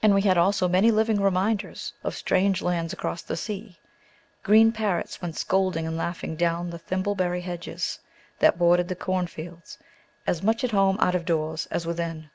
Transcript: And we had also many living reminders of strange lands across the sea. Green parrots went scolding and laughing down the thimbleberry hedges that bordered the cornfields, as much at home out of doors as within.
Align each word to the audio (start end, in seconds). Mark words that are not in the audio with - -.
And 0.00 0.14
we 0.14 0.22
had 0.22 0.38
also 0.38 0.68
many 0.68 0.92
living 0.92 1.20
reminders 1.20 1.92
of 2.04 2.14
strange 2.14 2.62
lands 2.62 2.92
across 2.92 3.20
the 3.20 3.36
sea. 3.36 3.80
Green 4.44 4.70
parrots 4.70 5.20
went 5.20 5.34
scolding 5.36 5.88
and 5.88 5.96
laughing 5.96 6.36
down 6.36 6.70
the 6.70 6.78
thimbleberry 6.78 7.40
hedges 7.40 7.98
that 8.38 8.58
bordered 8.60 8.86
the 8.86 8.94
cornfields, 8.94 9.76
as 10.24 10.40
much 10.40 10.62
at 10.62 10.70
home 10.70 10.98
out 11.00 11.16
of 11.16 11.24
doors 11.24 11.66
as 11.72 11.84
within. 11.84 12.30